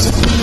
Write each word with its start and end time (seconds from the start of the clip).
Thank 0.00 0.32
you. 0.32 0.37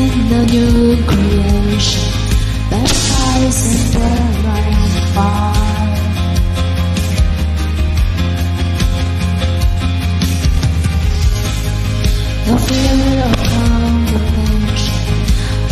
in 0.00 0.28
the 0.30 0.42
new 0.46 0.96
creation, 1.04 2.08
baptized 2.70 3.66
in 3.70 3.80
the 3.94 4.08
light 4.46 4.96
of 4.96 5.06
fire. 5.14 5.98
No 12.46 12.54
fear 12.66 13.18
of 13.28 13.34
condemnation, 13.50 14.98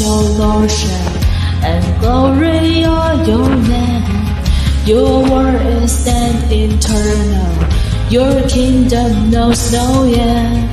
your 0.00 0.22
lordship 0.40 1.12
and 1.62 2.00
glory 2.00 2.84
are 2.84 3.16
your 3.24 3.54
name. 3.56 4.20
Your 4.86 5.22
word 5.30 5.66
is 5.82 6.04
then 6.04 6.34
eternal. 6.50 7.52
Your 8.10 8.48
kingdom 8.48 9.30
knows 9.30 9.72
no 9.72 10.04
end. 10.04 10.70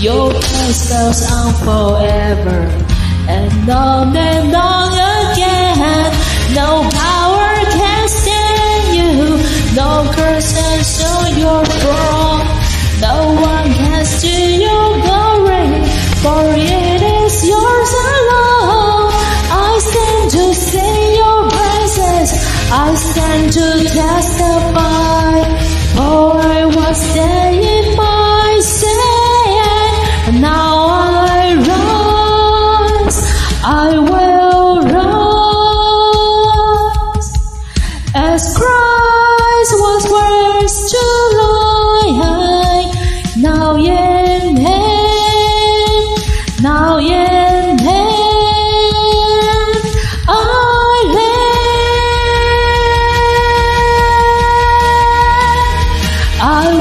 Your 0.00 0.30
praise 0.30 0.88
goes 0.88 1.20
on 1.30 1.52
forever 1.66 2.60
and 3.28 3.68
on 3.68 4.16
and 4.16 4.54
on 4.54 4.92
again. 5.32 6.12
No 6.54 6.88
power 6.90 7.19
I 22.72 22.94
stand 22.94 23.52
to 23.52 23.84
testify. 23.84 25.79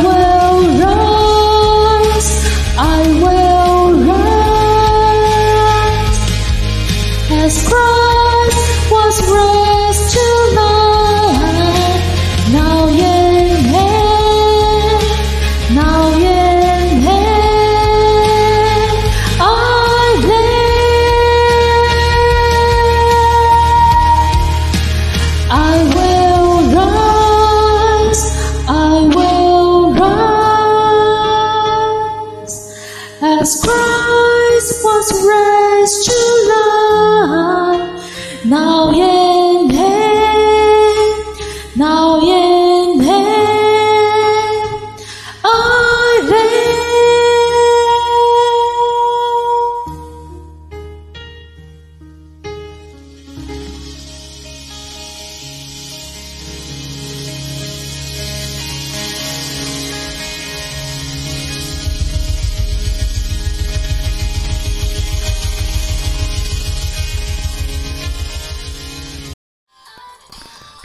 world. 0.04 0.29